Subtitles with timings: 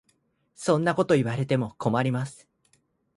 [0.55, 2.49] そんなこと言われても困ります。